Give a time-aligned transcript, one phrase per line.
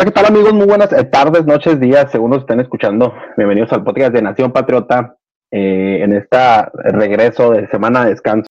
[0.00, 0.54] Hola, ¿qué tal amigos?
[0.54, 3.14] Muy buenas eh, tardes, noches, días, según nos estén escuchando.
[3.36, 5.14] Bienvenidos al podcast de Nación Patriota
[5.50, 6.38] eh, en este
[6.84, 8.46] regreso de semana de descanso.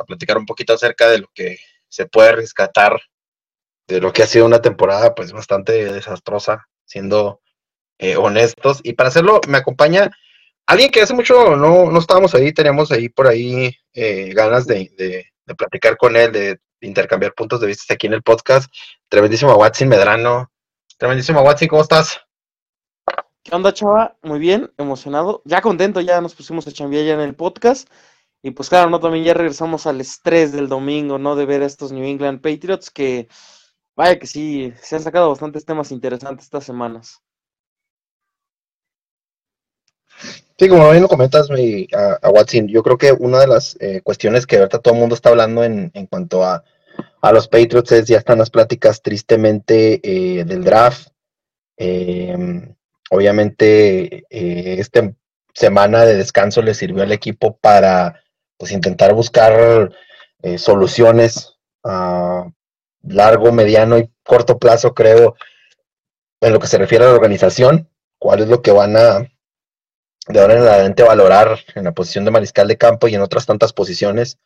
[0.00, 3.00] A platicar un poquito acerca de lo que se puede rescatar
[3.88, 7.40] de lo que ha sido una temporada pues bastante desastrosa, siendo
[7.98, 8.78] eh, honestos.
[8.84, 10.08] Y para hacerlo me acompaña
[10.68, 15.26] alguien que hace mucho no, no estábamos ahí, teníamos ahí por ahí ganas de, de,
[15.46, 18.72] de platicar con él, de intercambiar puntos de vista aquí en el podcast.
[19.08, 20.51] Tremendísimo Watson Medrano,
[21.02, 22.20] Tremendísimo, Watsi, ¿cómo estás?
[23.42, 24.16] ¿Qué onda, chava?
[24.22, 27.88] Muy bien, emocionado, ya contento, ya nos pusimos a chambear ya en el podcast.
[28.40, 29.00] Y pues claro, ¿no?
[29.00, 31.34] También ya regresamos al estrés del domingo, ¿no?
[31.34, 33.26] De ver a estos New England Patriots que,
[33.96, 37.20] vaya que sí, se han sacado bastantes temas interesantes estas semanas.
[40.56, 44.46] Sí, como bien lo comentas, a, Watson, yo creo que una de las eh, cuestiones
[44.46, 46.62] que ahorita todo el mundo está hablando en, en cuanto a
[47.22, 51.08] a los Patriots ya están las pláticas tristemente eh, del draft.
[51.76, 52.74] Em,
[53.10, 55.12] obviamente, eh, esta
[55.54, 58.20] semana de descanso le sirvió al equipo para
[58.56, 59.92] pues, intentar buscar
[60.42, 62.50] eh, soluciones a
[63.02, 65.36] largo, mediano y corto plazo, creo,
[66.40, 67.88] en lo que se refiere a la organización,
[68.18, 69.28] cuál es lo que van a
[70.28, 73.44] de ahora en adelante valorar en la posición de mariscal de campo y en otras
[73.44, 74.38] tantas posiciones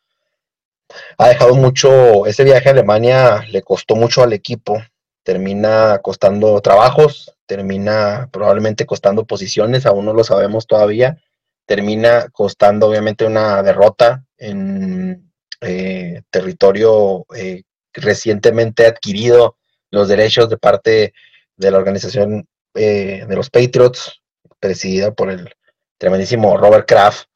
[1.17, 4.81] ha dejado mucho, ese viaje a Alemania le costó mucho al equipo,
[5.23, 11.21] termina costando trabajos, termina probablemente costando posiciones, aún no lo sabemos todavía,
[11.65, 15.31] termina costando obviamente una derrota en
[15.61, 19.57] eh, territorio eh, recientemente adquirido
[19.91, 21.13] los derechos de parte
[21.55, 24.21] de la organización eh, de los Patriots,
[24.59, 25.49] presidida por el
[25.97, 27.27] tremendísimo Robert Kraft,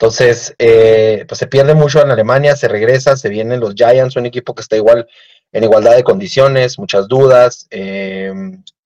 [0.00, 4.24] entonces, eh, pues se pierde mucho en Alemania, se regresa, se vienen los Giants, un
[4.24, 5.06] equipo que está igual
[5.52, 8.32] en igualdad de condiciones, muchas dudas eh,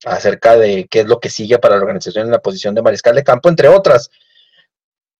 [0.04, 3.14] acerca de qué es lo que sigue para la organización en la posición de mariscal
[3.14, 4.10] de campo, entre otras.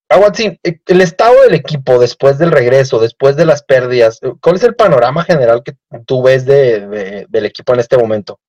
[0.09, 4.65] Aguantín, eh, el estado del equipo después del regreso, después de las pérdidas, ¿cuál es
[4.65, 5.77] el panorama general que
[6.07, 8.41] tú ves de, del equipo en este momento?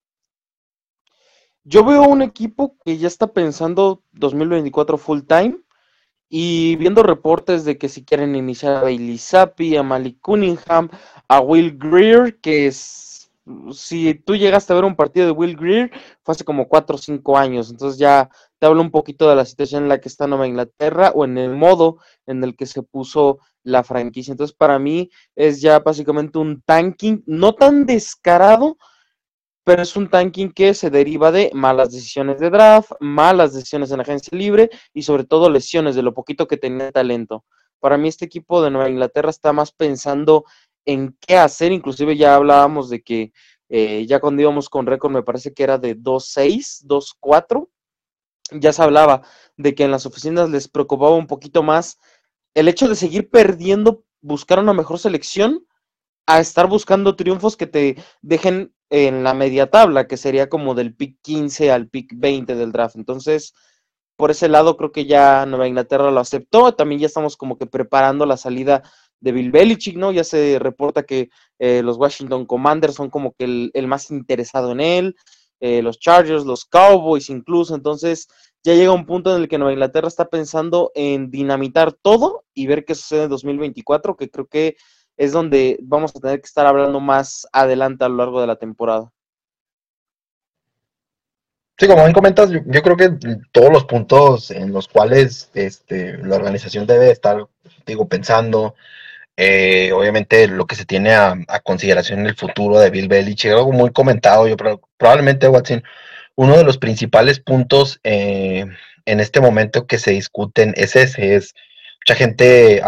[1.64, 5.60] Yo veo un equipo que ya está pensando 2024 full time
[6.30, 10.90] y viendo reportes de que si quieren iniciar a Bailey Zappi, a Malik Cunningham,
[11.28, 12.72] a Will Greer, que
[13.72, 15.92] si tú llegaste a ver un partido de Will Greer,
[16.24, 19.46] fue hace como 4 o 5 años, entonces ya te hablo un poquito de la
[19.46, 22.82] situación en la que está Nueva Inglaterra o en el modo en el que se
[22.82, 24.32] puso la franquicia.
[24.32, 28.78] Entonces para mí es ya básicamente un tanking no tan descarado,
[29.66, 34.00] pero es un tanking que se deriva de malas decisiones de draft, malas decisiones en
[34.00, 37.44] agencia libre y sobre todo lesiones de lo poquito que tenía talento.
[37.80, 40.46] Para mí este equipo de Nueva Inglaterra está más pensando
[40.86, 43.34] en qué hacer, inclusive ya hablábamos de que
[43.70, 47.68] eh, ya cuando íbamos con récord me parece que era de 2-6, 2-4,
[48.52, 49.24] ya se hablaba
[49.58, 51.98] de que en las oficinas les preocupaba un poquito más
[52.54, 55.66] el hecho de seguir perdiendo, buscar una mejor selección,
[56.28, 60.96] a estar buscando triunfos que te dejen en la media tabla, que sería como del
[60.96, 62.96] pick 15 al pick 20 del draft.
[62.96, 63.54] Entonces,
[64.16, 66.74] por ese lado creo que ya Nueva Inglaterra lo aceptó.
[66.74, 68.84] También ya estamos como que preparando la salida
[69.20, 70.12] de Bill Belichick, ¿no?
[70.12, 71.30] Ya se reporta que
[71.60, 75.16] eh, los Washington Commanders son como que el, más interesado en él,
[75.60, 77.76] eh, los Chargers, los Cowboys incluso.
[77.76, 78.28] Entonces,
[78.64, 82.68] ya llega un punto en el que Nueva Inglaterra está pensando en dinamitar todo y
[82.68, 84.76] ver qué sucede en 2024, que creo que
[85.18, 88.56] es donde vamos a tener que estar hablando más adelante a lo largo de la
[88.56, 89.12] temporada.
[91.78, 93.12] Sí, como bien comentas, yo, creo que
[93.52, 97.48] todos los puntos en los cuales este, la organización debe estar,
[97.86, 98.76] digo, pensando,
[99.36, 103.74] eh, obviamente lo que se tiene a, consideración en el futuro de Bill Belichick, algo
[103.74, 104.56] muy comentado, yo
[104.98, 105.84] probablemente, Watson,
[106.36, 108.66] uno de los principales puntos eh,
[109.06, 111.54] en este momento que se discuten es ese, es
[112.06, 112.82] mucha gente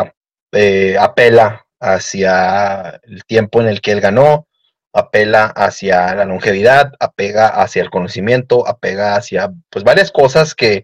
[0.53, 4.47] eh, apela hacia el tiempo en el que él ganó,
[4.93, 10.83] apela hacia la longevidad, apega hacia el conocimiento, apega hacia pues varias cosas que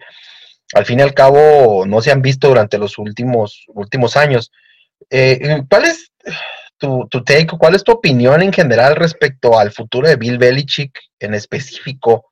[0.73, 4.51] al fin y al cabo no se han visto durante los últimos, últimos años.
[5.09, 6.11] eh, ¿cuál es
[6.77, 10.99] tu, tu take, cuál es tu opinión en general respecto al futuro de Bill Belichick
[11.19, 12.29] en específico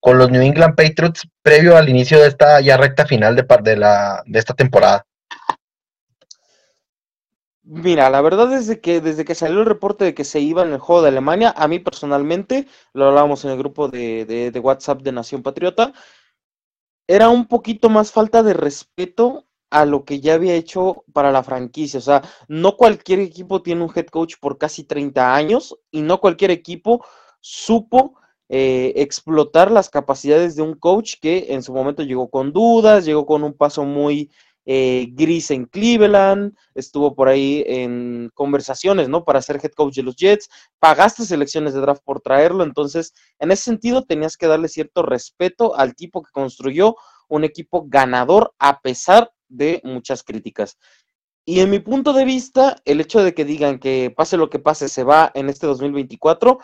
[0.00, 3.76] con los New England Patriots previo al inicio de esta ya recta final de, de,
[3.76, 5.06] la, de esta temporada?
[7.64, 10.72] Mira, la verdad es que desde que salió el reporte de que se iba en
[10.72, 15.02] el juego de Alemania, a mí personalmente, lo hablábamos en el grupo de, de, WhatsApp
[15.02, 15.92] de Nación Patriota,
[17.06, 21.42] era un poquito más falta de respeto a lo que ya había hecho para la
[21.44, 21.98] franquicia.
[21.98, 26.20] O sea, no cualquier equipo tiene un head coach por casi 30 años y no
[26.20, 27.04] cualquier equipo
[27.40, 28.16] supo
[28.48, 33.24] eh, explotar las capacidades de un coach que en su momento llegó con dudas, llegó
[33.24, 34.30] con un paso muy
[34.64, 39.24] eh, gris en Cleveland, estuvo por ahí en conversaciones, ¿no?
[39.24, 40.48] Para ser head coach de los Jets,
[40.78, 45.76] pagaste selecciones de draft por traerlo, entonces en ese sentido tenías que darle cierto respeto
[45.76, 46.96] al tipo que construyó
[47.28, 50.78] un equipo ganador a pesar de muchas críticas.
[51.44, 54.60] Y en mi punto de vista, el hecho de que digan que pase lo que
[54.60, 56.58] pase, se va en este 2024,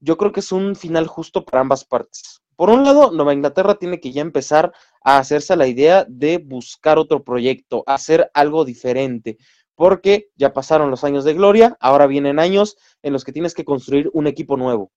[0.00, 2.42] yo creo que es un final justo para ambas partes.
[2.58, 4.72] Por un lado, Nueva Inglaterra tiene que ya empezar
[5.04, 9.38] a hacerse la idea de buscar otro proyecto, hacer algo diferente,
[9.76, 13.64] porque ya pasaron los años de gloria, ahora vienen años en los que tienes que
[13.64, 14.90] construir un equipo nuevo.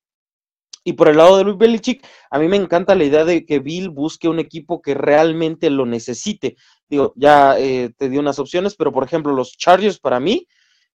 [0.84, 3.60] Y por el lado de Luis Belichick, a mí me encanta la idea de que
[3.60, 6.56] Bill busque un equipo que realmente lo necesite.
[6.90, 10.48] Digo, ya eh, te di unas opciones, pero por ejemplo, los Chargers para mí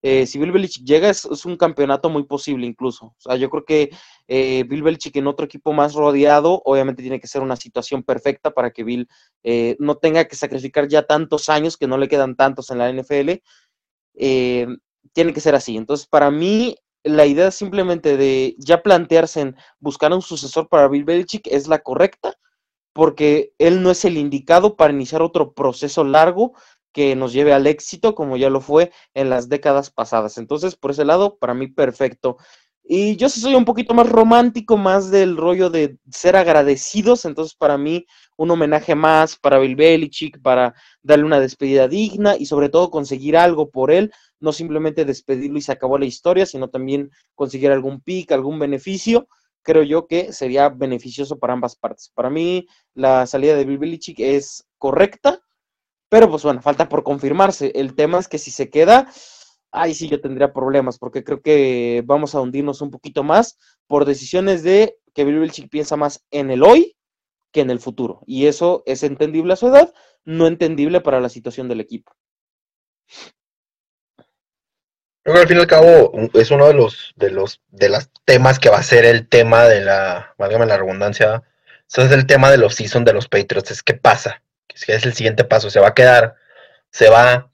[0.05, 3.05] eh, si Bill Belichick llega, es, un campeonato muy posible incluso.
[3.05, 3.89] O sea, yo creo que
[4.27, 8.51] eh, Bill Belichick en otro equipo más rodeado, obviamente tiene que ser una situación perfecta
[8.51, 9.07] para que Bill
[9.44, 12.91] eh, no tenga que sacrificar ya tantos años, que no le quedan tantos en la
[12.91, 13.31] NFL.
[15.13, 15.77] tiene que ser así.
[15.77, 21.06] Entonces, para mí, la idea simplemente de ya plantearse en buscar un sucesor para Bill
[21.06, 22.33] Belichick es la correcta,
[22.94, 26.53] porque él no es el indicado para iniciar otro proceso largo
[26.94, 30.38] que nos lleve al éxito como ya lo fue en las décadas pasadas.
[30.38, 32.38] Entonces, por ese lado, para mí perfecto.
[32.86, 37.78] Y yo soy un poquito más romántico, más del rollo de ser agradecidos, entonces para
[37.78, 38.06] mí
[38.36, 43.38] un homenaje más para Bill Belichick, para darle una despedida digna y sobre todo conseguir
[43.38, 44.12] algo por él,
[44.42, 49.30] no simplemente despedirlo y se acabó la historia, sino también conseguir algún pick, algún beneficio,
[49.62, 52.12] creo yo que sería beneficioso para ambas partes.
[52.13, 55.40] Para mí la salida de Bill Belichick es correcta,
[56.13, 57.71] pero pues bueno, falta por confirmarse.
[57.74, 59.12] El tema es que si se queda,
[59.71, 63.57] ahí sí yo tendría problemas, porque creo que vamos a hundirnos un poquito más
[63.88, 66.95] por decisiones de que Bill Belichick piensa más en el hoy
[67.51, 68.21] que en el futuro.
[68.27, 69.92] Y eso es entendible a su edad,
[70.24, 72.16] no entendible para la situación del equipo.
[75.24, 78.12] Creo que al fin y al cabo es uno de los de los de los
[78.24, 81.42] temas que va a ser el tema de la, válgame la redundancia,
[81.89, 84.44] eso es el tema de los season de los Patriots, es qué pasa,
[84.85, 86.35] que es el siguiente paso, se va a quedar,
[86.91, 87.49] se va,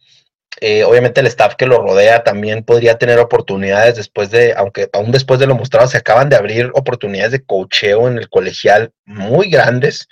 [0.62, 5.11] eh, obviamente el staff que lo rodea también podría tener oportunidades después de, aunque aún
[5.11, 9.49] después de lo mostrado, se acaban de abrir oportunidades de cocheo en el colegial muy
[9.49, 10.07] grandes,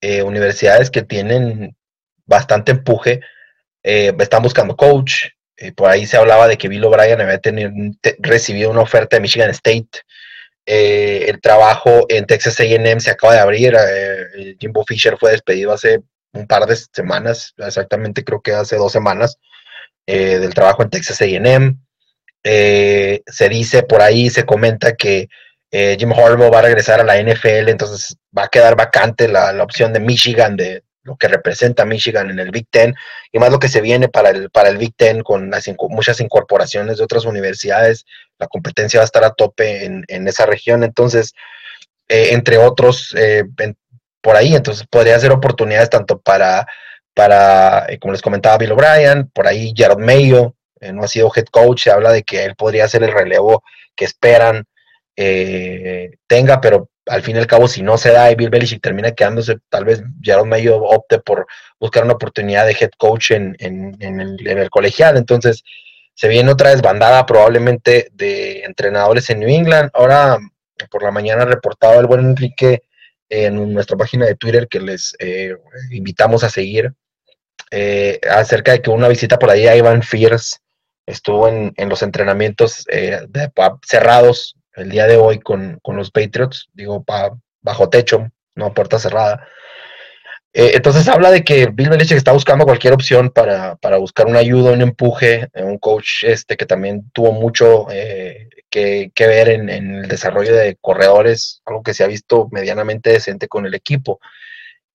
[0.00, 1.76] eh, universidades que tienen
[2.26, 3.20] bastante empuje,
[3.82, 5.26] eh, están buscando coach,
[5.76, 7.40] por ahí se hablaba de que Bill O'Brien había
[8.18, 10.00] recibido una oferta de Michigan State,
[10.66, 13.76] el trabajo en Texas AM se acaba de abrir,
[14.58, 16.00] Jimbo Fisher fue despedido hace
[16.34, 19.38] un par de semanas, exactamente creo que hace dos semanas,
[20.06, 21.78] eh, del trabajo en Texas AM.
[22.42, 25.28] Eh, se dice por ahí, se comenta que
[25.70, 29.62] eh, Jim Harbaugh va a regresar a la NFL, entonces va a quedar vacante la,
[29.62, 32.94] opción de Michigan, de lo que representa Michigan en el Big Ten,
[33.32, 36.20] y más lo que se viene para el, para el Big Ten con las, muchas
[36.20, 38.04] incorporaciones de otras universidades,
[38.38, 41.32] la competencia va a estar a tope en, esa región, entonces,
[42.08, 43.14] entre otros,
[44.24, 46.66] por ahí, entonces podría ser oportunidades tanto para,
[47.12, 51.30] para eh, como les comentaba Bill O'Brien, por ahí Jared Mayo, eh, no ha sido
[51.36, 53.62] head coach, se habla de que él podría ser el relevo
[53.94, 54.64] que esperan
[55.14, 58.82] eh, tenga, pero al fin y al cabo, si no se da y Bill Belichick
[58.82, 61.46] termina quedándose, tal vez Jared Mayo opte por
[61.78, 65.62] buscar una oportunidad de head coach en, en, el, en colegial, entonces
[66.14, 69.90] se viene otra desbandada probablemente de entrenadores en New England.
[69.92, 70.38] Ahora,
[70.90, 72.84] por la mañana reportado el buen Enrique
[73.28, 75.54] en nuestra página de Twitter que les eh,
[75.90, 76.92] invitamos a seguir
[77.70, 80.58] eh, acerca de que una visita por ahí a Ivan Fierce
[81.06, 83.20] estuvo en, los entrenamientos eh,
[83.86, 87.04] cerrados el día de hoy con, los Patriots, digo,
[87.60, 89.46] bajo techo, no puerta cerrada.
[90.52, 94.72] entonces habla de que Bill Belichick está buscando cualquier opción para, para, buscar una ayuda,
[94.72, 97.86] un empuje, un coach este que también tuvo mucho
[98.74, 103.66] que, ver en, el desarrollo de corredores, algo que se ha visto medianamente decente con
[103.66, 104.18] el equipo.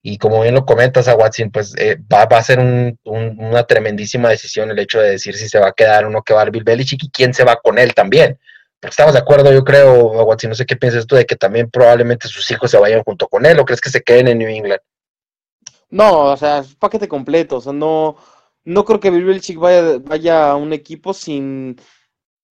[0.02, 4.72] Y como bien lo comentas a Watson, pues eh, va, a ser una tremendísima decisión
[4.72, 6.64] el hecho de decir si se va a quedar o no que va a Bill
[6.64, 8.38] Belichick y quién se va con él también.
[8.80, 11.70] Porque estamos de acuerdo, yo creo, Watson, no sé qué piensas tú, de que también
[11.70, 14.50] probablemente sus hijos se vayan junto con él o crees que se queden en New
[14.50, 14.82] England.
[15.90, 18.16] No, o sea, es paquete completo, o sea, no,
[18.64, 21.78] no creo que Bill Belichick vaya, vaya a un equipo sin,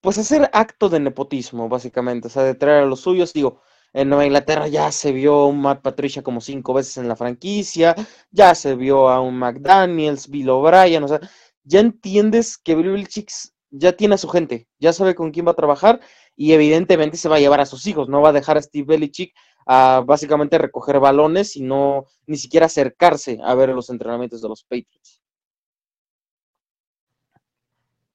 [0.01, 3.61] pues, hacer acto de nepotismo, básicamente, o sea, de traer a los suyos, digo,
[3.93, 7.95] en Nueva Inglaterra ya se vio un Matt Patricia como cinco veces en la franquicia,
[8.31, 11.21] ya se vio a un McDaniels, Bill O'Brien, o sea,
[11.65, 13.31] ya entiendes que Bill Belichick
[13.71, 16.01] ya tiene a su gente, ya sabe con quién va a trabajar
[16.37, 18.87] y evidentemente se va a llevar a sus hijos, no va a dejar a Steve
[18.87, 19.35] Belichick
[19.67, 24.65] a básicamente recoger balones y no ni siquiera acercarse a ver los entrenamientos de los
[24.65, 25.18] Patriots.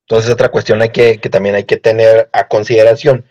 [0.07, 3.25] Entonces otra cuestión hay que, que también hay que tener a consideración.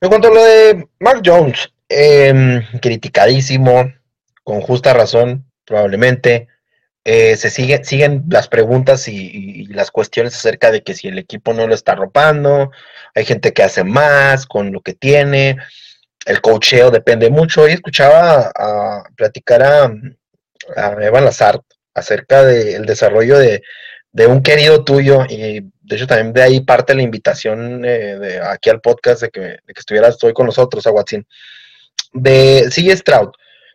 [0.00, 3.92] En cuanto a lo de Mark Jones, Em, criticadísimo,
[4.44, 6.48] con justa razón, probablemente.
[7.04, 11.54] Eh, se sigue, siguen las preguntas y, las cuestiones acerca de que si el equipo
[11.54, 12.70] no lo está arropando,
[13.14, 15.56] hay gente que hace más con lo que tiene,
[16.26, 17.62] el cocheo depende mucho.
[17.62, 19.84] Hoy escuchaba a, platicar a,
[20.76, 21.60] a, Evan Lazard
[21.94, 23.62] acerca del desarrollo de,
[24.26, 28.70] un querido tuyo y de hecho también de ahí parte la invitación eh, de aquí
[28.70, 31.26] al podcast de que, de que estuvieras hoy con nosotros, a Watson
[32.12, 33.30] de CJ Stroud.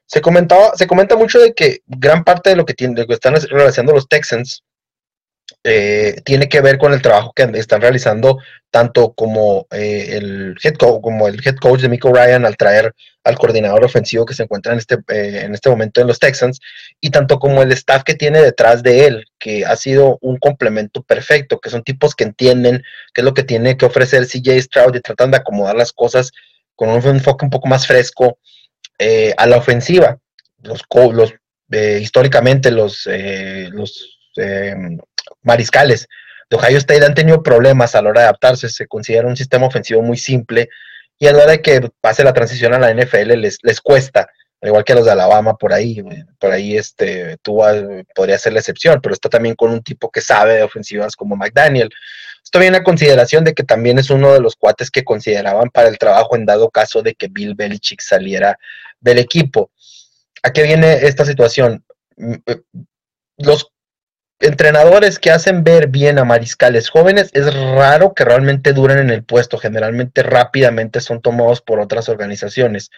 [0.05, 3.35] Se, comentaba, se comenta mucho de que gran parte de lo que, tiene, que están
[3.49, 4.63] realizando los Texans
[5.65, 8.37] eh, tiene que ver con el trabajo que están realizando
[8.69, 12.93] tanto como, eh, el head coach, como el head coach de Michael Ryan al traer
[13.23, 16.59] al coordinador ofensivo que se encuentra en este, eh, en este momento en los Texans
[16.99, 21.01] y tanto como el staff que tiene detrás de él, que ha sido un complemento
[21.01, 22.83] perfecto, que son tipos que entienden
[23.13, 26.31] qué es lo que tiene que ofrecer CJ Stroud y tratan de acomodar las cosas
[26.75, 28.37] con un enfoque un poco más fresco
[29.37, 30.17] a la ofensiva.
[30.61, 30.81] Los,
[31.13, 31.33] los
[31.99, 33.07] históricamente los,
[34.37, 34.75] eh,
[35.41, 36.07] mariscales
[36.49, 38.69] de Ohio State han tenido problemas a la hora de adaptarse.
[38.69, 40.69] Se considera un sistema ofensivo muy simple
[41.19, 44.27] y a la hora de que pase la transición a la NFL les, les cuesta
[44.63, 46.01] al igual que a los de Alabama por ahí,
[46.39, 47.59] por ahí este, tú
[48.15, 51.35] podría ser la excepción, pero está también con un tipo que sabe de ofensivas como
[51.35, 51.89] McDaniel.
[52.41, 55.89] Esto viene a consideración de que también es uno de los cuates que consideraban para
[55.89, 58.57] el trabajo en dado caso de que Bill Belichick saliera
[59.01, 59.69] del equipo.
[60.43, 61.83] ¿A qué viene esta situación?
[62.15, 62.61] Mm, eh,
[63.39, 63.69] los
[64.43, 69.23] entrenadores que hacen ver bien a mariscales jóvenes es raro que realmente duren en el
[69.23, 72.91] puesto, generalmente rápidamente son tomados por otras organizaciones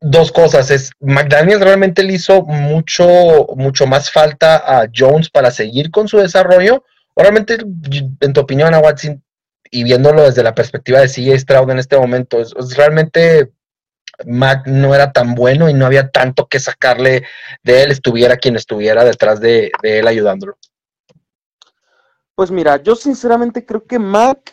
[0.00, 0.70] dos cosas.
[0.70, 6.18] Es McDaniel realmente le hizo mucho, mucho más falta a Jones para seguir con su
[6.18, 6.84] desarrollo.
[7.14, 7.58] O realmente,
[8.20, 9.22] en tu opinión, a Watson,
[9.70, 13.52] y viéndolo desde la perspectiva de CJ Stroud en este momento, es, realmente
[14.24, 17.24] Mac no era tan bueno y no había tanto que sacarle
[17.62, 20.56] de él, estuviera quien estuviera detrás de, él ayudándolo.
[22.34, 24.52] Pues mira, yo sinceramente creo que Mac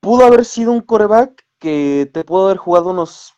[0.00, 3.34] pudo haber sido un coreback que te pudo haber jugado unos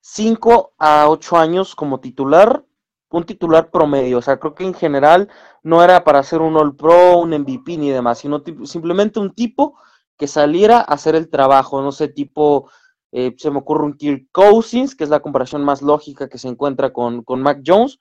[0.00, 2.64] 5 a 8 años como titular,
[3.10, 4.18] un titular promedio.
[4.18, 5.28] O sea, creo que en general
[5.62, 9.78] no era para ser un All Pro, un MVP ni demás, sino simplemente un tipo
[10.16, 11.82] que saliera a hacer el trabajo.
[11.82, 12.70] No sé, tipo,
[13.12, 16.48] eh, se me ocurre un Kirk Cousins, que es la comparación más lógica que se
[16.48, 17.98] encuentra con, con Mac Jones.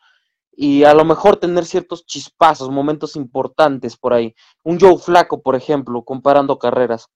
[0.58, 4.34] Y a lo mejor tener ciertos chispazos, momentos importantes por ahí.
[4.64, 7.08] Un Joe Flaco, por ejemplo, comparando carreras.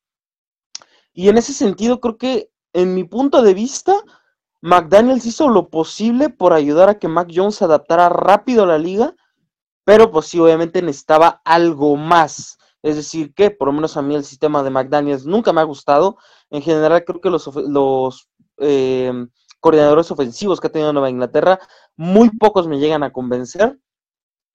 [1.14, 3.96] Y en ese sentido, creo que, en mi punto de vista,
[4.62, 8.78] McDaniels hizo lo posible por ayudar a que Mac Jones se adaptara rápido a la
[8.78, 9.16] liga,
[9.86, 12.58] pero pues sí, obviamente necesitaba algo más.
[12.82, 15.66] Es decir, que por lo menos a mí el sistema de McDaniels nunca me ha
[15.66, 16.18] gustado.
[16.50, 19.28] En general, creo que los, eh,
[19.60, 21.60] coordinadores ofensivos que ha tenido Nueva Inglaterra,
[21.96, 23.80] muy pocos me llegan a convencer.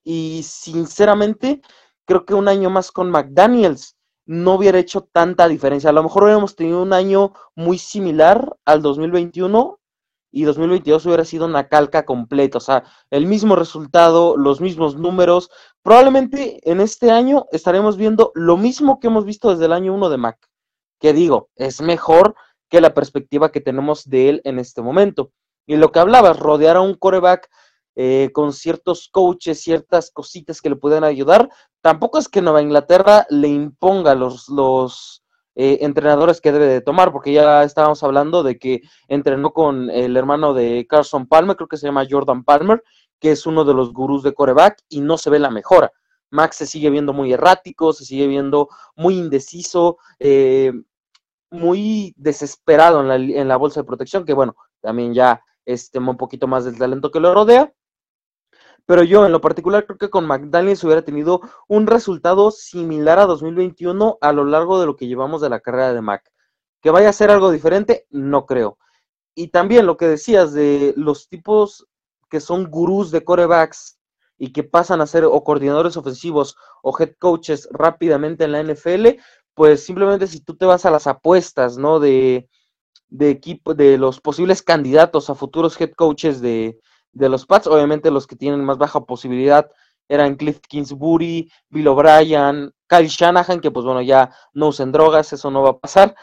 [0.03, 1.63] Y sinceramente,
[2.05, 3.97] creo que un año más con McDaniels
[4.27, 5.91] no hubiera hecho tanta diferencia.
[5.91, 9.79] A lo mejor hubiéramos tenido un año muy similar al 2021
[10.35, 15.49] y 2022 hubiera sido una calca completa, o sea, el mismo resultado, los mismos números.
[15.83, 20.09] Probablemente en este año estaremos viendo lo mismo que hemos visto desde el año 1
[20.11, 20.51] de Mac,
[21.05, 22.35] que digo, es mejor
[22.71, 25.33] que la perspectiva que tenemos de él en este momento.
[25.67, 27.51] Y lo que hablabas, rodear a un coreback
[27.95, 31.51] eh, con ciertos coaches, ciertas cositas que le puedan ayudar,
[31.83, 35.23] tampoco es que Nueva Inglaterra le imponga los, los
[35.57, 40.17] eh, entrenadores que debe de tomar, porque ya estábamos hablando de que entrenó con el
[40.17, 42.83] hermano de Carson Palmer, creo que se llama Jordan Palmer,
[43.21, 45.93] que es uno de los gurús de coreback y no se ve la mejora.
[46.31, 50.73] Max se sigue viendo muy errático, se sigue viendo muy indeciso, eh,
[51.55, 56.17] muy desesperado en la, en la, bolsa de protección, que bueno, también ya este, un
[56.17, 57.73] poquito más del talento que lo rodea.
[58.87, 63.27] pero yo en lo particular creo que con McDaniels hubiera tenido un resultado similar a
[63.27, 66.31] 2021 a lo largo de lo que llevamos de la carrera de Mac.
[66.83, 68.79] Que vaya a ser algo diferente, no creo.
[69.35, 71.87] Y también lo que decías de los tipos
[72.29, 73.99] que son gurús de corebacks
[74.37, 79.21] y que pasan a ser o coordinadores ofensivos o head coaches rápidamente en la NFL,
[79.55, 82.01] pues simplemente si tú te vas a las apuestas, ¿no?
[82.01, 82.49] De,
[83.09, 86.79] de equipo, de los posibles candidatos a futuros head coaches de,
[87.13, 89.71] de los Pats, obviamente los que tienen más baja posibilidad
[90.09, 95.51] eran Cliff Kingsbury, Bill O'Brien, Kyle Shanahan, que pues bueno, ya no usen drogas, eso
[95.51, 96.15] no va a pasar.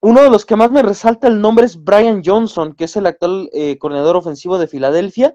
[0.00, 3.06] Uno de los que más me resalta el nombre es Brian Johnson, que es el
[3.06, 5.34] actual eh, coordinador ofensivo de Filadelfia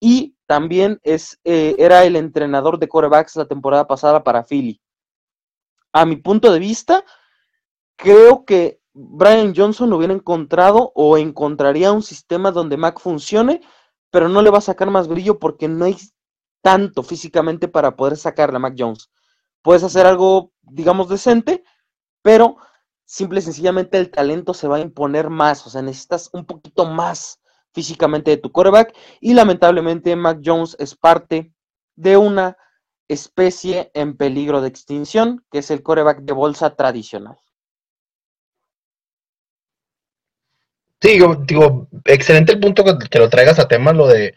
[0.00, 4.80] y también es, eh, era el entrenador de corebacks la temporada pasada para Philly.
[5.92, 7.04] A mi punto de vista,
[7.96, 13.60] creo que Brian Johnson hubiera encontrado o encontraría un sistema donde Mac funcione,
[14.10, 15.96] pero no le va a sacar más brillo porque no hay
[16.62, 19.10] tanto físicamente para poder sacarle a Mac Jones.
[19.62, 21.62] Puedes hacer algo, digamos, decente,
[22.22, 22.56] pero
[23.04, 26.84] simple y sencillamente el talento se va a imponer más, o sea, necesitas un poquito
[26.84, 27.40] más
[27.72, 31.52] físicamente de tu quarterback y lamentablemente Mac Jones es parte
[31.96, 32.56] de una
[33.08, 37.36] especie en peligro de extinción, que es el coreback de bolsa tradicional.
[41.00, 44.34] Sí, digo, excelente el punto que, lo traigas a tema, lo de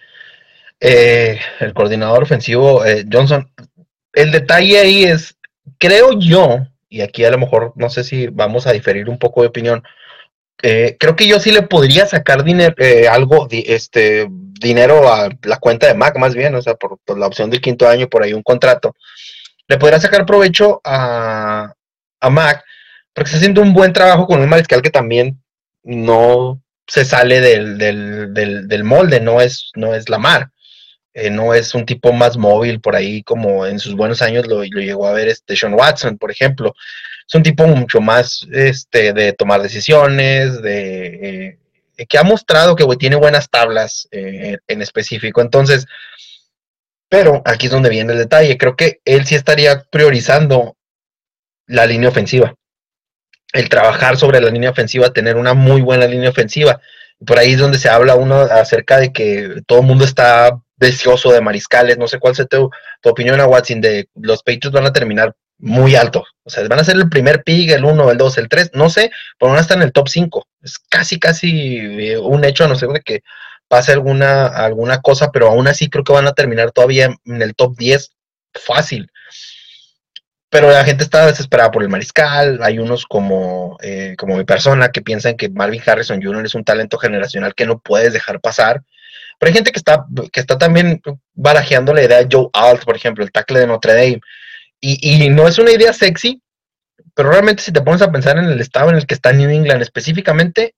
[0.80, 3.51] eh, el coordinador ofensivo eh, Johnson.
[4.13, 5.36] El detalle ahí es,
[5.80, 9.42] creo yo, y aquí a lo mejor no sé si vamos a diferir un poco
[9.42, 9.84] de opinión,
[10.62, 12.75] eh, creo que yo sí le podría sacar dinero,
[13.10, 14.29] algo, este,
[14.61, 17.87] dinero a la cuenta de Mac, más bien, o sea, por, la opción del quinto
[17.87, 18.95] año, por ahí un contrato.
[19.67, 21.74] Le podría sacar provecho a,
[22.19, 22.63] a Mac,
[23.13, 25.41] porque está haciendo un buen trabajo con un mariscal que también
[25.83, 28.33] no se sale del, del,
[28.67, 30.50] del, molde, no es, no es Lamar.
[31.13, 34.63] Eh, no es un tipo más móvil por ahí como en sus buenos años lo,
[34.63, 36.74] lo, llegó a ver este Sean Watson, por ejemplo.
[37.27, 41.59] Es un tipo mucho más este, de tomar decisiones, de eh,
[42.07, 45.42] que ha mostrado que tiene buenas tablas eh, en específico.
[45.42, 45.85] Entonces,
[47.09, 48.57] pero aquí es donde viene el detalle.
[48.57, 50.75] Creo que él sí estaría priorizando
[51.68, 52.55] la línea ofensiva
[53.53, 56.81] el trabajar sobre la línea ofensiva, tener una muy buena línea ofensiva.
[57.25, 61.31] Por ahí es donde se habla uno acerca de que todo el mundo está deseoso
[61.31, 61.98] de mariscales.
[61.98, 62.70] No sé cuál sea tu,
[63.03, 66.24] opinión, a Watson, de los Patriots van a terminar muy alto.
[66.43, 68.89] O sea, van a ser el primer pick, el 1, el 2, el 3, no
[68.89, 70.47] sé, pero van a estar en el top 5.
[70.61, 73.21] Es casi, casi eh, un hecho, no sé, de que
[73.67, 77.55] pase alguna, alguna cosa, pero aún así creo que van a terminar todavía en el
[77.55, 78.11] top 10
[78.53, 79.09] fácil
[80.51, 82.59] pero la gente está desesperada por el mariscal.
[82.61, 86.45] Hay unos como, eh, como mi persona que piensan que Marvin Harrison Jr.
[86.45, 88.83] es un talento generacional que no puedes dejar pasar.
[89.39, 91.01] Pero hay gente que está, que está también
[91.33, 94.19] barajeando la idea de Joe Alt, por ejemplo, el tackle de Notre Dame.
[94.81, 96.41] Y, y, no es una idea sexy,
[97.13, 99.50] pero realmente si te pones a pensar en el estado en el que está New
[99.50, 100.74] England específicamente,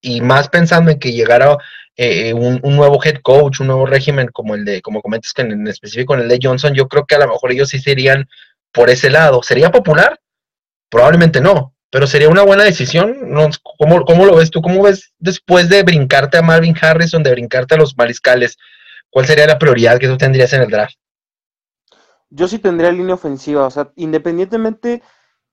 [0.00, 1.56] y más pensando en que llegara
[1.96, 5.66] eh, un, nuevo head coach, un nuevo régimen como el de, como comentas que en
[5.66, 8.28] específico en el de Johnson, yo creo que a lo mejor ellos sí serían
[8.72, 9.42] por ese lado.
[9.42, 10.20] ¿Sería popular?
[10.90, 13.16] Probablemente no, pero sería una buena decisión.
[13.78, 14.60] ¿Cómo, ¿Cómo, lo ves tú?
[14.60, 18.58] ¿Cómo ves después de brincarte a Marvin Harrison, de brincarte a los mariscales?
[19.08, 20.96] ¿Cuál sería la prioridad que tú tendrías en el draft?
[22.36, 25.02] Yo sí tendría línea ofensiva, o sea, independientemente,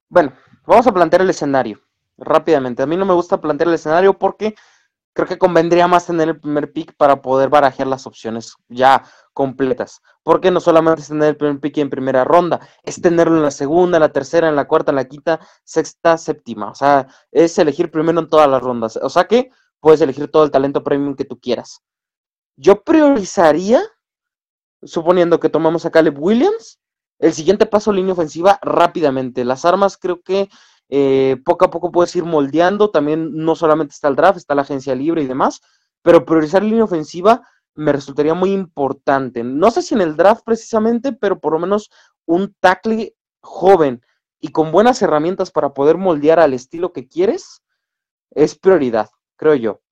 [0.10, 0.34] bueno,
[0.68, 1.80] vamos a plantear el escenario
[2.18, 2.84] rápidamente.
[2.84, 4.54] A mí no me gusta plantear el escenario porque
[5.14, 10.02] creo que convendría más tener el primer pick para poder barajear las opciones ya completas.
[10.24, 13.52] Porque no solamente es tener el primer pick en primera ronda, es tenerlo en la
[13.52, 16.72] segunda, en la tercera, en la cuarta, en la quinta, sexta, séptima.
[16.72, 18.98] O sea, es elegir primero en todas las rondas.
[18.98, 21.82] O sea que puedes elegir todo el talento premium que tú quieras.
[22.58, 23.82] Yo priorizaría,
[24.86, 26.80] suponiendo que tomamos a Caleb Williams,
[27.20, 29.46] el siguiente paso línea ofensiva rápidamente.
[29.46, 30.50] Las armas creo que
[30.90, 34.64] eh, poco a poco puedes ir moldeando, también no solamente está el draft, está la
[34.64, 35.62] agencia libre y demás,
[36.02, 39.44] pero priorizar línea ofensiva me resultaría muy importante.
[39.44, 41.90] No sé si en el draft precisamente, pero por lo menos
[42.26, 44.02] un tackle joven
[44.40, 47.64] y con buenas herramientas para poder moldear al estilo que quieres
[48.32, 49.83] es prioridad, creo yo.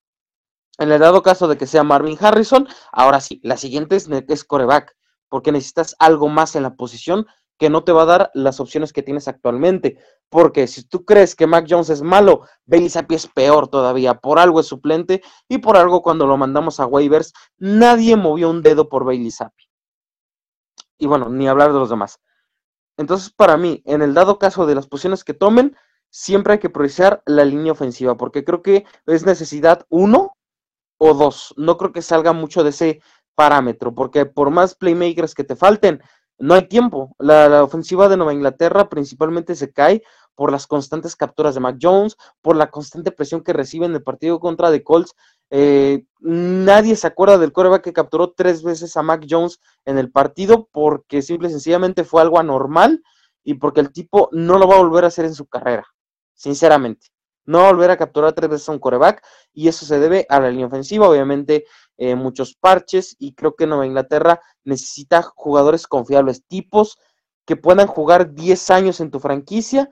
[0.77, 4.43] En el dado caso de que sea Marvin Harrison, ahora sí, la siguiente es, es
[4.43, 4.95] coreback,
[5.29, 7.27] porque necesitas algo más en la posición
[7.61, 9.99] que no te va a dar las opciones que tienes actualmente.
[10.29, 14.15] Porque si tú crees que Mac Jones es malo, Bailey Zappi es peor todavía.
[14.15, 18.63] Por algo es suplente y por algo cuando lo mandamos a waivers, nadie movió un
[18.63, 19.65] dedo por Bailey Zappi.
[20.97, 22.19] Y bueno, ni hablar de los demás.
[22.97, 25.77] Entonces, para mí, en el dado caso de las posiciones que tomen,
[26.09, 30.35] siempre hay que priorizar la línea ofensiva, porque creo que es necesidad uno
[31.03, 31.51] o dos.
[31.57, 33.01] No creo que salga mucho de ese
[33.33, 35.99] parámetro, porque por más playmakers que te falten,
[36.37, 37.15] no hay tiempo.
[37.17, 40.03] La, ofensiva de Nueva Inglaterra principalmente se cae
[40.35, 44.03] por las constantes capturas de Mac Jones, por la constante presión que recibe en el
[44.03, 45.15] partido contra The Colts.
[45.49, 50.11] Eh, nadie se acuerda del coreback que capturó tres veces a Mac Jones en el
[50.11, 53.01] partido porque simple y sencillamente fue algo anormal
[53.43, 55.87] y porque el tipo no lo va a volver a hacer en su carrera,
[56.35, 57.07] sinceramente.
[57.45, 59.23] No volver a capturar tres veces a un coreback
[59.53, 61.65] y eso se debe a la línea ofensiva, obviamente
[61.97, 66.97] eh, muchos parches y creo que Nueva Inglaterra necesita jugadores confiables, tipos
[67.45, 69.89] que puedan jugar 10 años en tu franquicia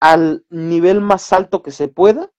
[0.00, 2.30] al nivel más alto que se pueda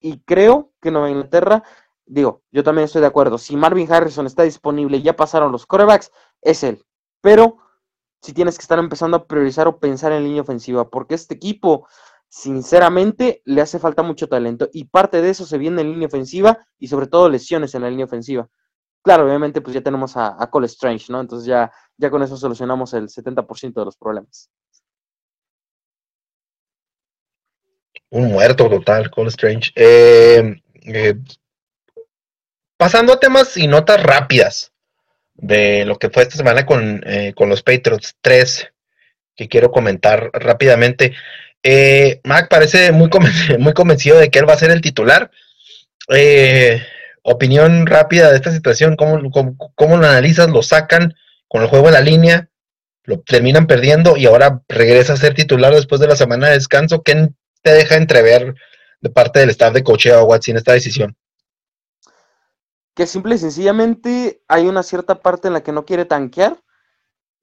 [0.00, 1.62] y creo que Nueva Inglaterra,
[2.04, 5.66] digo, yo también estoy de acuerdo, si Marvin Harrison está disponible y ya pasaron los
[5.66, 6.84] corebacks, es él,
[7.20, 7.58] pero
[8.20, 11.86] si tienes que estar empezando a priorizar o pensar en línea ofensiva, porque este equipo
[12.32, 16.66] sinceramente le hace falta mucho talento y parte de eso se viene en línea ofensiva
[16.78, 18.48] y sobre todo lesiones en la línea ofensiva.
[19.02, 21.20] Claro, obviamente pues ya tenemos a, Cole Strange, ¿no?
[21.20, 24.50] Entonces ya, ya con eso solucionamos el 70% de los problemas.
[28.08, 29.70] Un muerto total, Cole Strange.
[29.74, 31.14] Eh, eh,
[32.78, 34.72] pasando a temas y notas rápidas
[35.34, 38.72] de lo que fue esta semana con, eh, con los Patriots 3,
[39.36, 41.14] que quiero comentar rápidamente.
[41.62, 43.08] Eh, Mac parece muy,
[43.58, 45.30] muy convencido de que él va a ser el titular.
[46.08, 46.82] Eh,
[47.22, 49.30] opinión rápida de esta situación, ¿cómo,
[49.74, 50.48] cómo, lo analizas?
[50.48, 51.14] ¿Lo sacan
[51.48, 52.48] con el juego en la línea?
[53.04, 57.02] ¿Lo terminan perdiendo y ahora regresa a ser titular después de la semana de descanso?
[57.02, 57.28] ¿Qué
[57.62, 58.54] te deja entrever
[59.00, 61.16] de parte del staff de cocheo Watson esta decisión?
[62.94, 66.58] Que simple y sencillamente hay una cierta parte en la que no quiere tanquear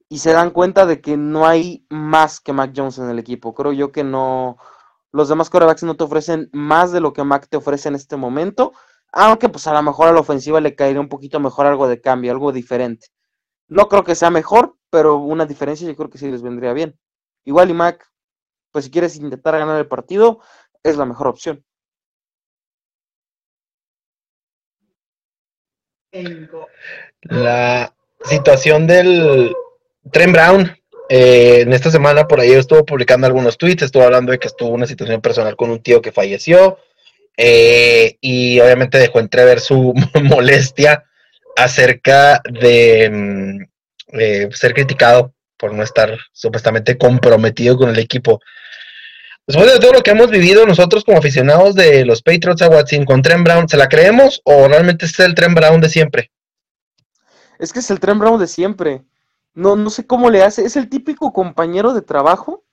[0.10, 3.54] y se dan cuenta de que no hay más que Mac Jones en el equipo.
[3.54, 4.58] Creo yo que no,
[5.12, 8.18] los demás corebacks no te ofrecen más de lo que Mac te ofrece en este
[8.18, 8.74] momento,
[9.12, 12.02] aunque pues a lo mejor a la ofensiva le caería un poquito mejor algo de
[12.02, 13.08] cambio, algo diferente.
[13.68, 17.00] No creo que sea mejor, pero una diferencia yo creo que sí les vendría bien.
[17.46, 18.12] Igual y Mac,
[18.72, 20.42] pues si quieres intentar ganar el partido,
[20.84, 21.64] es la mejor opción.
[27.22, 27.94] La
[28.24, 29.56] situación del,
[30.12, 30.76] Trent Brown,
[31.10, 34.70] eh, en esta semana por ahí estuvo publicando algunos tweets, estuvo hablando de que estuvo
[34.70, 36.78] una situación personal con un tío que falleció
[37.36, 41.06] eh, y obviamente dejó entrever su molestia
[41.56, 48.40] acerca de mm, eh, ser criticado por no estar supuestamente comprometido con el equipo.
[49.46, 53.04] Después de todo lo que hemos vivido nosotros como aficionados de los Patriots a Watson
[53.04, 56.32] con Trent Brown, ¿se la creemos o realmente es el Trent Brown de siempre?
[57.58, 59.02] Es que es el Trent Brown de siempre.
[59.54, 60.66] No, no sé cómo le hace.
[60.66, 62.64] Es el típico compañero de trabajo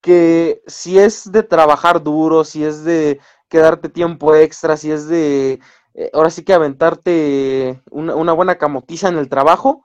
[0.00, 5.60] que si es de trabajar duro, si es de quedarte tiempo extra, si es de
[5.94, 9.84] eh, ahora sí que aventarte una, buena camotiza en el trabajo,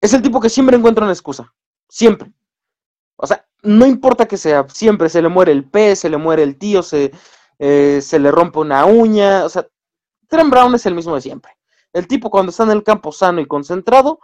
[0.00, 1.52] es el tipo que siempre encuentra una excusa.
[1.88, 2.32] Siempre.
[3.16, 6.42] O sea, no importa que sea, siempre se le muere el pez, se le muere
[6.42, 7.12] el tío, se,
[7.58, 9.44] eh, se le rompe una uña.
[9.44, 9.66] O sea,
[10.28, 11.56] Trent Brown es el mismo de siempre.
[11.92, 14.20] El tipo cuando está en el campo sano y concentrado,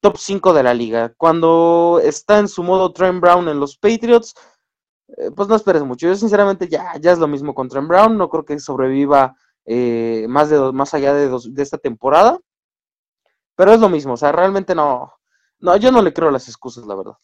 [0.00, 1.12] top 5 de la liga.
[1.16, 4.34] Cuando está en su modo Trent Brown en los Patriots,
[5.16, 6.06] eh, pues no esperes mucho.
[6.06, 8.16] Yo sinceramente ya, ya es lo mismo con Trent Brown.
[8.16, 12.38] No creo que sobreviva eh, más, de, más allá de, de esta temporada.
[13.56, 14.14] Pero es lo mismo.
[14.14, 15.12] O sea, realmente no.
[15.60, 17.14] No, yo no le creo las excusas, la verdad.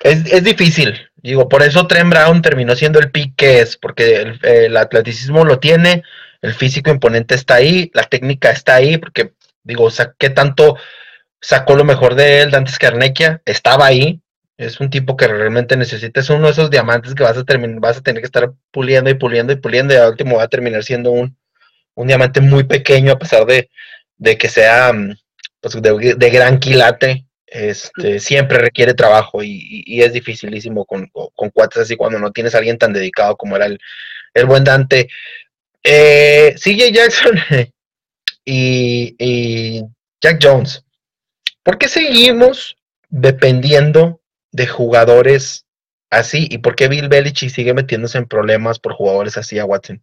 [0.00, 4.16] Es, es, difícil, digo, por eso Trent Brown terminó siendo el pick que es, porque
[4.16, 6.02] el, el, atleticismo lo tiene,
[6.44, 10.76] el físico imponente está ahí, la técnica está ahí, porque digo, ¿qué tanto
[11.40, 13.40] sacó lo mejor de él antes que Arnequia?
[13.46, 14.20] Estaba ahí,
[14.58, 17.80] es un tipo que realmente necesita, es uno de esos diamantes que vas a, terminar,
[17.80, 20.48] vas a tener que estar puliendo y puliendo y puliendo y al último va a
[20.48, 21.34] terminar siendo un,
[21.94, 23.70] un diamante muy pequeño a pesar de,
[24.18, 25.16] de que sea mm,
[25.62, 31.48] pues, de, de, gran quilate, este, siempre requiere trabajo y, y, es dificilísimo con, con,
[31.48, 33.78] cuates así cuando no tienes a alguien tan dedicado como era el,
[34.34, 35.08] el buen Dante.
[35.86, 37.36] Eh, CJ Jackson
[38.44, 39.82] y,
[40.20, 40.82] Jack Jones.
[41.62, 42.76] ¿Por qué seguimos
[43.10, 44.20] dependiendo
[44.50, 45.66] de jugadores
[46.10, 46.48] así?
[46.50, 50.02] ¿Y por qué Bill Belichick sigue metiéndose en problemas por jugadores así a Watson?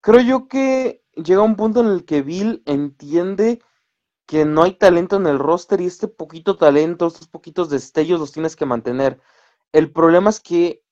[0.00, 3.60] Creo yo que llega un punto en el que Bill entiende
[4.26, 8.30] que no hay talento en el roster y este poquito talento, estos poquitos destellos los
[8.30, 9.18] tienes que mantener.
[9.72, 10.82] El problema es que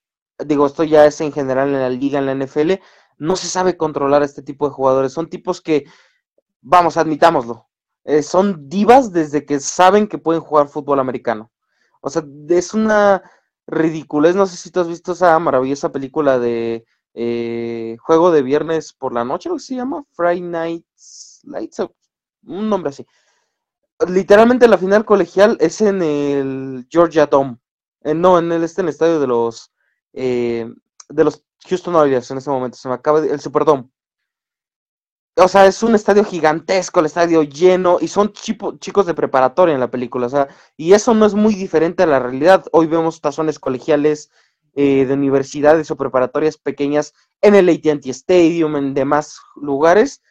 [0.44, 2.75] digo, esto ya es en general en la liga, en la NFL,
[3.18, 5.12] no se sabe controlar a este tipo de jugadores.
[5.12, 5.85] Son tipos que,
[6.61, 7.68] vamos, admitámoslo,
[8.05, 11.51] eh, son divas desde que saben que pueden jugar fútbol americano.
[12.01, 13.22] O sea, es una
[13.66, 14.37] ridiculez.
[14.37, 19.12] No sé si tú has visto esa maravillosa película de eh, juego de viernes por
[19.12, 21.83] la noche, lo que se llama Friday Nights Lights,
[22.44, 23.07] un nombre así.
[24.09, 27.59] Literalmente la final colegial es en el Georgia Dome,
[28.03, 29.72] eh, no, en el, este, en el estadio de los
[30.16, 30.72] eh,
[31.09, 33.88] de los Houston Oilers en ese momento, se me acaba de, el Superdome.
[35.38, 39.81] O sea, es un estadio gigantesco, el estadio lleno, y son chicos de preparatoria en
[39.81, 40.48] la película, o sea,
[40.79, 42.64] y eso no es muy diferente a la realidad.
[42.72, 44.31] Hoy vemos tazones colegiales
[44.74, 50.22] eh, de universidades o preparatorias pequeñas en el ATT Stadium, en demás lugares,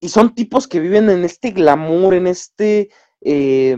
[0.00, 2.90] y son tipos que viven en este glamour, en este,
[3.20, 3.76] eh,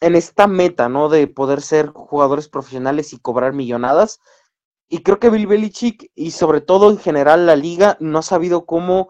[0.00, 1.08] en esta meta, ¿no?
[1.08, 4.20] De poder ser jugadores profesionales y cobrar millonadas.
[4.88, 8.64] Y creo que Bill Belichick y sobre todo en general la liga no ha sabido
[8.64, 9.08] cómo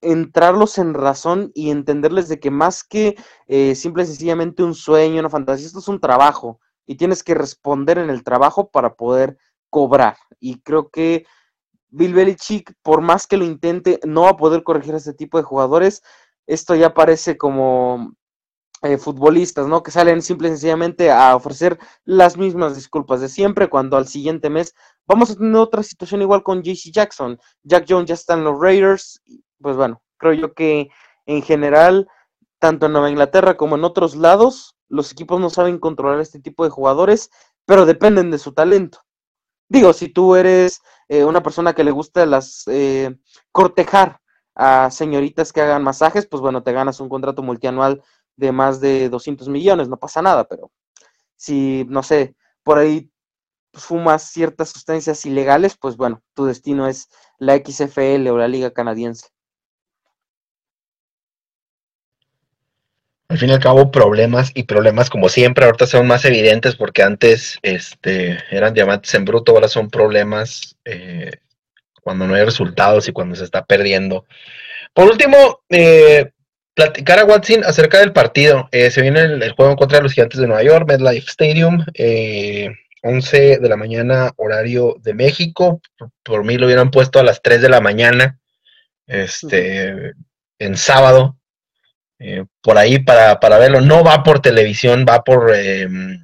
[0.00, 3.16] entrarlos en razón y entenderles de que más que
[3.46, 7.34] eh, simple y sencillamente un sueño, una fantasía, esto es un trabajo y tienes que
[7.34, 9.36] responder en el trabajo para poder
[9.70, 10.16] cobrar.
[10.40, 11.26] Y creo que
[11.90, 15.38] Bill Belichick, por más que lo intente, no va a poder corregir a este tipo
[15.38, 16.02] de jugadores.
[16.46, 18.14] Esto ya parece como
[18.82, 19.82] eh, futbolistas, ¿no?
[19.82, 24.50] Que salen simple y sencillamente a ofrecer las mismas disculpas de siempre, cuando al siguiente
[24.50, 24.74] mes
[25.06, 27.38] vamos a tener otra situación igual con JC Jackson.
[27.64, 29.20] Jack Jones ya está en los Raiders,
[29.60, 30.90] pues bueno, creo yo que
[31.26, 32.08] en general,
[32.60, 36.64] tanto en Nueva Inglaterra como en otros lados, los equipos no saben controlar este tipo
[36.64, 37.30] de jugadores,
[37.66, 39.00] pero dependen de su talento.
[39.68, 43.16] Digo, si tú eres eh, una persona que le gusta las eh,
[43.52, 44.20] cortejar
[44.54, 48.02] a señoritas que hagan masajes, pues bueno, te ganas un contrato multianual
[48.38, 50.70] de más de 200 millones, no pasa nada, pero
[51.36, 53.10] si, no sé, por ahí
[53.72, 59.26] fumas ciertas sustancias ilegales, pues bueno, tu destino es la XFL o la Liga Canadiense.
[63.28, 67.02] Al fin y al cabo, problemas y problemas como siempre, ahorita son más evidentes porque
[67.02, 71.32] antes este, eran diamantes en bruto, ahora son problemas eh,
[72.02, 74.24] cuando no hay resultados y cuando se está perdiendo.
[74.94, 76.32] Por último, eh,
[76.78, 78.68] platicar a Watson acerca del partido.
[78.70, 81.84] Eh, se viene el, juego en contra de los Gigantes de Nueva York, MetLife Stadium,
[83.02, 85.80] 11 eh, de la mañana, horario de México.
[86.22, 88.38] Por, mí lo hubieran puesto a las 3 de la mañana,
[89.08, 90.12] este,
[90.60, 91.36] en sábado,
[92.20, 93.80] eh, por ahí para, para, verlo.
[93.80, 96.22] No va por televisión, va por, em,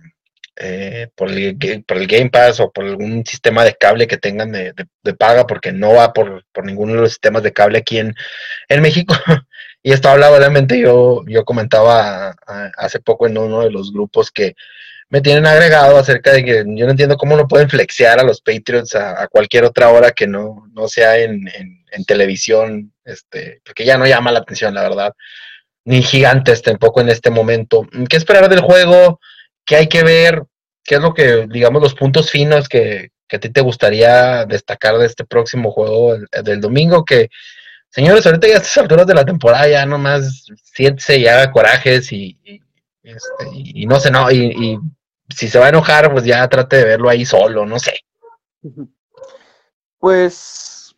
[1.16, 4.72] por, el, por, el, Game Pass o por algún sistema de cable que tengan de,
[5.18, 8.14] paga, porque no va por, por, ninguno de los sistemas de cable aquí en,
[8.68, 9.16] en México.
[9.86, 12.34] Y esto hablaba realmente, yo, yo comentaba
[12.78, 14.56] hace poco en uno de los grupos que
[15.10, 18.40] me tienen agregado acerca de que yo no entiendo cómo no pueden flexear a los
[18.40, 21.44] Patriots a, cualquier otra hora que no, no sea en,
[22.06, 25.12] televisión, este, porque ya no llama la atención, la verdad.
[25.84, 27.86] Ni gigantes tampoco en este momento.
[28.08, 29.20] ¿Qué esperar del juego?
[29.66, 30.44] ¿Qué hay que ver?
[30.82, 34.96] ¿Qué es lo que, digamos, los puntos finos que, que a ti te gustaría destacar
[34.96, 37.04] de este próximo juego del domingo?
[37.04, 37.28] Que
[37.94, 42.10] Señores, ahorita ya a estas alturas de la temporada ya nomás siéntese y haga corajes
[42.10, 42.60] y, y,
[43.04, 44.80] este, no sé, no, y,
[45.28, 47.92] si se va a enojar, pues ya trate de verlo ahí solo, no sé.
[50.00, 50.96] Pues,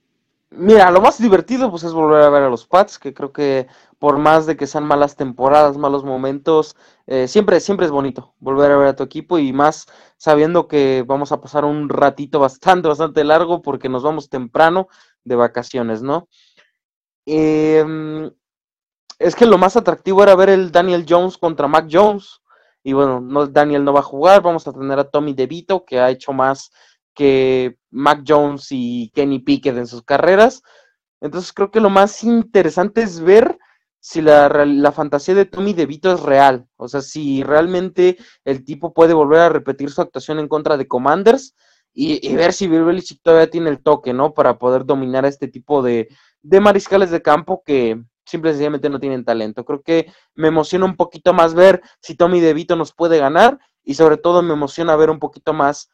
[0.49, 3.67] mira, lo más divertido pues es volver a ver a los Pats, que creo que
[3.99, 8.71] por más de que sean malas temporadas, malos momentos, eh, siempre, siempre es bonito volver
[8.71, 9.85] a ver a tu equipo y más
[10.17, 14.89] sabiendo que vamos a pasar un ratito bastante, bastante largo porque nos vamos temprano
[15.25, 16.27] de vacaciones, ¿no?
[17.27, 18.31] Em,
[19.19, 22.41] es que lo más atractivo era ver el Daniel Jones contra Mac Jones.
[22.83, 25.99] Y bueno, no, Daniel no va a jugar, vamos a tener a Tommy DeVito, que
[25.99, 26.71] ha hecho más
[27.15, 30.63] que Mac Jones y Kenny Pickett en sus carreras.
[31.21, 33.59] Entonces creo que lo más interesante es ver
[33.99, 36.69] si la, la fantasía de Tommy DeVito es real.
[36.77, 40.87] O sea, si realmente el tipo puede volver a repetir su actuación en contra de
[40.87, 41.57] Commanders
[41.99, 44.35] y, ver si Bill Belichick todavía tiene el toque, ¿no?
[44.35, 46.09] Para poder dominar a este tipo de,
[46.49, 49.65] de mariscales de campo que simplemente no tienen talento.
[49.65, 53.95] Creo que me emociona un poquito más ver si Tommy DeVito nos puede ganar y
[53.95, 55.91] sobre todo me emociona ver un poquito más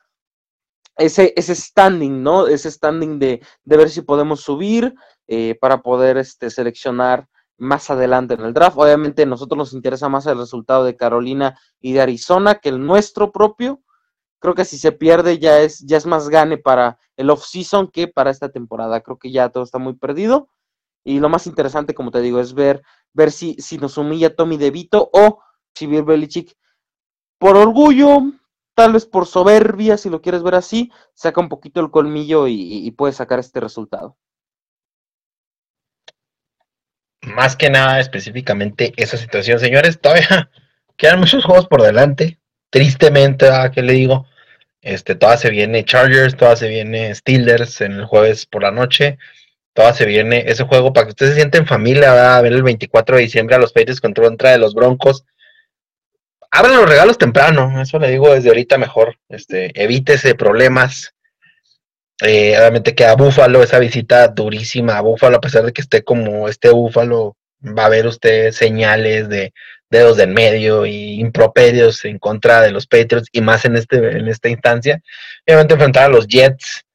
[0.96, 2.46] ese, ese standing, ¿no?
[2.46, 4.94] Ese standing de, de ver si podemos subir
[5.26, 8.76] eh, para poder este, seleccionar más adelante en el draft.
[8.78, 12.84] Obviamente a nosotros nos interesa más el resultado de Carolina y de Arizona que el
[12.84, 13.80] nuestro propio.
[14.42, 18.08] Creo que si se pierde ya es, ya es más gane para el off-season que
[18.08, 19.00] para esta temporada.
[19.00, 20.48] Creo que ya todo está muy perdido.
[21.04, 24.56] Y lo más interesante, como te digo, es ver, ver si, si nos humilla Tommy
[24.56, 25.40] DeVito o
[25.76, 26.56] si Belichick,
[27.38, 28.32] por orgullo,
[28.74, 32.90] tal vez por soberbia, si lo quieres ver así, saca un poquito el colmillo y,
[32.98, 34.16] puede sacar este resultado.
[37.20, 40.50] Más que nada, específicamente esa situación, señores, todavía
[40.96, 42.40] quedan muchos juegos por delante.
[42.70, 44.26] Tristemente, ¿a ¿qué le digo?
[44.82, 49.18] Este, toda se viene Chargers, toda se viene Steelers en el jueves por la noche.
[49.74, 52.52] Toda se viene ese juego para que usted se siente en familia, va a ver
[52.52, 55.24] el 24 de diciembre a los Patriots contra de los Broncos.
[56.50, 59.16] Abran los regalos temprano, eso le digo desde ahorita mejor.
[59.30, 61.14] Este, evítese problemas.
[62.20, 66.04] Eh, obviamente que a Búfalo, esa visita durísima a Búfalo, a pesar de que esté
[66.04, 69.54] como este Búfalo, va a ver usted señales de
[69.92, 74.26] dedos del medio y improperios en contra de los Patriots y más en, este, en
[74.26, 75.02] esta instancia.
[75.46, 76.86] Obviamente enfrentar a los Jets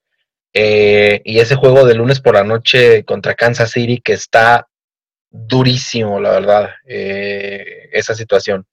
[0.51, 4.67] eh, y ese juego de lunes por la noche contra Kansas City que está
[5.29, 8.65] durísimo, la verdad, eh, esa situación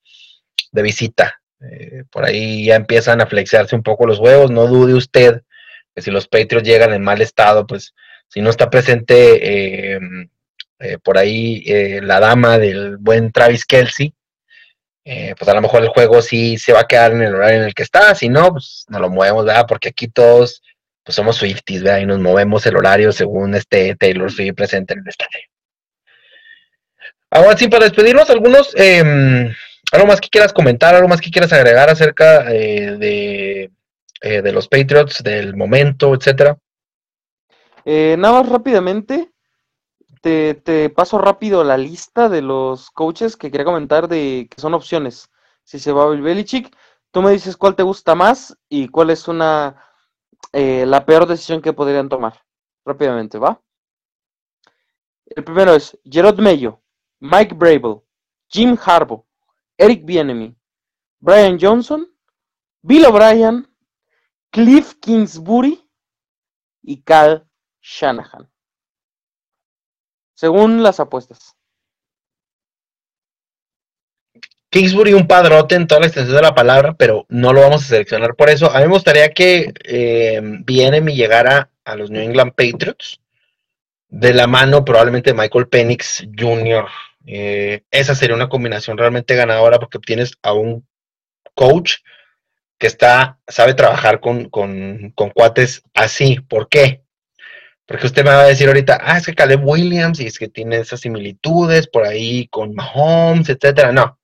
[0.72, 1.38] de visita.
[1.60, 5.42] Eh, por ahí ya empiezan a flexearse un poco los huevos, no dude usted
[5.94, 7.94] que si los Patriots llegan en mal estado, pues
[8.28, 9.98] si no está presente
[10.84, 14.12] eh, por ahí eh, la dama del buen Travis Kelsey,
[15.06, 17.60] eh, pues a lo mejor el juego sí se va a quedar en el horario
[17.60, 19.64] en el que está, si no, pues no lo movemos, ¿verdad?
[19.66, 20.62] Porque aquí todos
[21.02, 22.00] pues somos Swifties, ¿verdad?
[22.00, 25.40] Y nos movemos el horario según este Taylor Swift presente en el estadio.
[27.30, 29.54] Ahora sí, para despedirnos, algunos, em,
[29.90, 33.70] algo más que quieras comentar, algo más que quieras agregar acerca de,
[34.20, 36.58] de los Patriots, del momento, etcétera.
[37.86, 39.30] nada más rápidamente,
[40.24, 45.30] te, paso rápido la lista de los coaches que quería comentar de que son opciones.
[45.64, 46.74] Si se va a Belichick,
[47.10, 49.84] tú me dices cuál te gusta más y cuál es una
[50.52, 52.42] eh, la peor decisión que podrían tomar.
[52.86, 53.60] Rápidamente, ¿va?
[55.26, 56.80] El primero es Gerard Mayo,
[57.20, 58.02] Mike Brable,
[58.48, 59.24] Jim Harbaugh,
[59.76, 60.56] Eric Bienemy,
[61.20, 62.10] Brian Johnson,
[62.82, 63.68] Bill O'Brien,
[64.50, 65.86] Cliff Kingsbury
[66.82, 67.46] y Cal
[67.80, 68.53] Shanahan
[70.34, 71.56] según las apuestas.
[74.74, 77.86] Kingsbury un padrote en toda la extensión de la palabra, pero no lo vamos a
[77.86, 78.72] seleccionar por eso.
[78.72, 83.20] A mí me gustaría que eh, y llegara a los New England Patriots
[84.08, 86.86] de la mano probablemente de Michael Penix Jr.
[87.24, 90.84] Eh, esa sería una combinación realmente ganadora porque obtienes a un
[91.54, 91.98] coach
[92.76, 96.40] que está, sabe trabajar con, con, con cuates así.
[96.40, 97.03] ¿Por qué?
[97.86, 100.48] Porque usted me va a decir ahorita, ah, es que Caleb Williams y es que
[100.48, 103.92] tiene esas similitudes por ahí con Mahomes, etcétera.
[103.92, 104.18] No.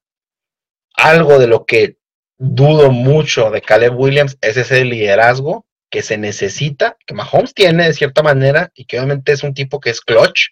[0.95, 1.99] Algo de lo que
[2.39, 7.95] dudo mucho de Caleb Williams es ese liderazgo que se necesita, que Mahomes tiene de
[7.95, 10.51] cierta manera, y que obviamente es un tipo que es clutch.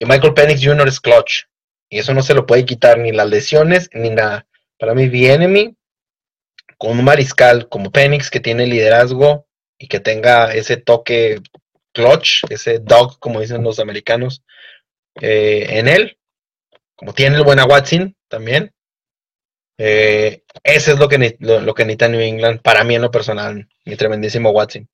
[0.00, 0.88] Y Michael Penix Jr.
[0.88, 1.44] es clutch.
[1.90, 4.46] Y eso no se lo puede quitar ni las lesiones, ni nada.
[4.78, 5.76] Para mí, mí
[6.78, 9.46] con un mariscal como Penix que tiene liderazgo
[9.78, 11.40] y que tenga ese toque
[11.98, 14.44] clutch, ese dog, como dicen los americanos,
[15.20, 16.16] eh, en él,
[16.94, 18.72] como tiene el buen Watson también.
[19.78, 23.68] Eh, ese es lo que, lo, que necesita New England, para mí en lo personal,
[23.84, 24.88] mi tremendísimo Watson.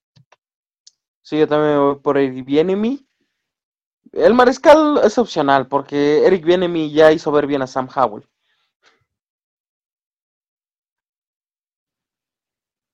[1.23, 3.07] Sí, yo también voy por Eric Bienemy.
[4.13, 8.27] El mariscal es opcional, porque Eric Bienemy ya hizo ver bien a Sam Howell.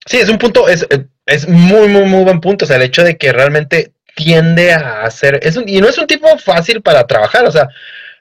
[0.06, 0.86] Sí, es un punto, es,
[1.26, 2.64] es muy, muy, muy buen punto.
[2.64, 6.06] O sea, el hecho de que realmente tiende a hacer, es y no es un
[6.06, 7.68] tipo fácil para trabajar, o sea,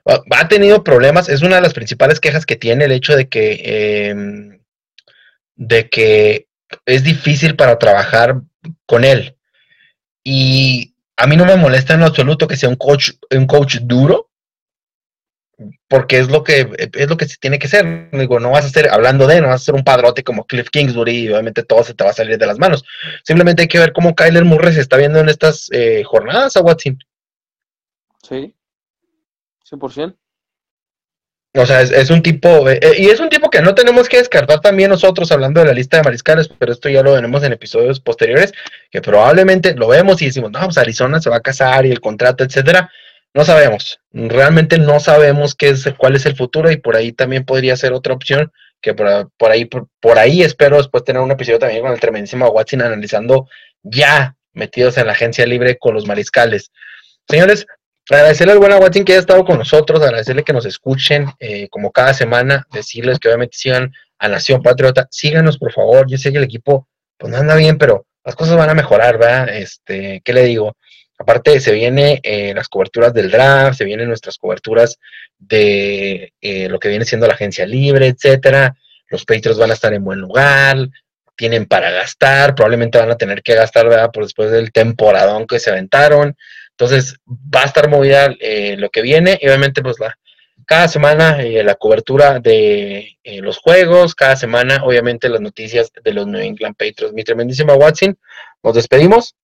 [0.06, 4.10] ha tenido problemas, es una de las principales quejas que tiene el hecho de que,
[4.10, 4.60] em,
[5.56, 6.48] de que
[6.86, 8.42] es difícil para trabajar
[8.86, 9.36] con él.
[10.24, 13.78] Y a mí no me molesta en lo absoluto que sea un coach, un coach
[13.82, 14.29] duro,
[15.88, 18.10] porque es lo que es lo que se tiene que ser.
[18.12, 20.70] Digo, no vas a estar hablando de, no vas a ser un padrote como Cliff
[20.70, 22.84] Kingsbury y obviamente todo se te va a salir de las manos.
[23.24, 26.62] Simplemente hay que ver cómo Kyler Murray se está viendo en estas eh, jornadas a
[26.62, 26.98] Watson.
[28.28, 28.54] Sí,
[29.70, 30.16] 100%.
[31.56, 34.18] O sea, es, un tipo, eh, eh, y es un tipo que no tenemos que
[34.18, 37.54] descartar también nosotros hablando de la lista de mariscales, pero esto ya lo veremos en
[37.54, 38.54] episodios posteriores,
[38.92, 42.02] que probablemente lo vemos y decimos, no, pues Arizona se va a casar y el
[42.02, 42.92] contrato, etcétera
[43.34, 47.46] no sabemos, realmente no sabemos qué es, cuál es el futuro y por ahí también
[47.46, 48.52] podría ser otra opción
[48.82, 52.82] que por, ahí por, ahí espero después tener un episodio también con el tremendísimo Watson
[52.82, 53.48] analizando
[53.84, 56.72] ya metidos en la agencia libre con los mariscales.
[57.28, 57.66] Señores,
[58.10, 61.92] agradecerle al buen Watson que haya estado con nosotros, agradecerle que nos escuchen eh, como
[61.92, 66.38] cada semana, decirles que obviamente sigan a Nación Patriota, síganos por favor, yo sé que
[66.38, 69.50] el equipo pues no anda bien, pero las cosas van a mejorar, ¿verdad?
[69.50, 70.76] Este, ¿qué le digo?
[71.20, 74.98] Aparte, se vienen eh, las coberturas del draft, se vienen nuestras coberturas
[75.38, 78.74] de eh, lo que viene siendo la agencia libre, etcétera.
[79.10, 80.78] Los Patriots van a estar en buen lugar,
[81.36, 84.12] tienen para gastar, probablemente van a tener que gastar, ¿verdad?
[84.12, 86.38] Por después del temporadón que se aventaron.
[86.72, 90.18] Entonces, va a estar movida eh, lo que viene y obviamente, pues la
[90.66, 96.40] cada semana la cobertura de los juegos, cada semana obviamente las noticias de los New
[96.40, 97.12] England Patriots.
[97.12, 98.16] Mi tremendísima Watson,
[98.62, 99.36] nos despedimos.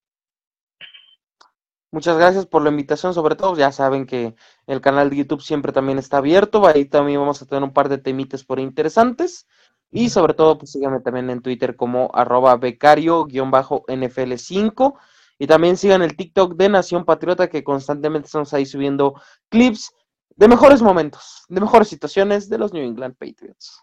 [1.95, 4.35] Muchas gracias por la invitación, sobre todo ya saben que
[4.67, 7.87] el canal de YouTube siempre también está abierto, ahí también vamos a tener un par
[7.87, 9.47] de temites por interesantes
[9.91, 14.93] y sobre todo pues síganme también en Twitter como arroba becario-nfl5
[15.39, 19.13] y también sigan el TikTok de Nación Patriota que constantemente estamos ahí subiendo
[19.47, 19.93] clips
[20.35, 23.81] de mejores momentos, de mejores situaciones de los New England Patriots.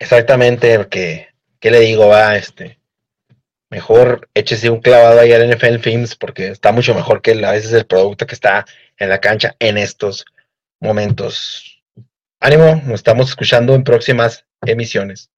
[0.00, 1.28] Exactamente, porque,
[1.60, 2.08] ¿qué le digo?
[2.08, 2.80] Va, este,
[3.74, 7.72] mejor échese un clavado ahí al NFL Films porque está mucho mejor que a veces
[7.72, 8.64] el producto que está
[8.98, 10.24] en la cancha en estos
[10.80, 11.82] momentos.
[12.38, 15.28] Ánimo, nos estamos escuchando en próximas emisiones.